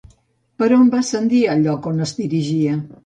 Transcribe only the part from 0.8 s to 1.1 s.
va